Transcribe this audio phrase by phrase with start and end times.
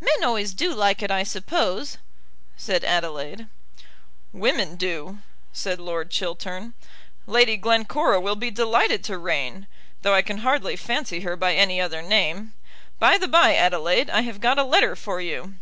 [0.00, 1.98] "Men always do like it, I suppose,"
[2.56, 3.46] said Adelaide.
[4.32, 5.18] "Women do,"
[5.52, 6.72] said Lord Chiltern.
[7.26, 9.66] "Lady Glencora will be delighted to reign,
[10.00, 12.54] though I can hardly fancy her by any other name.
[12.98, 15.56] By the bye, Adelaide, I have got a letter for you."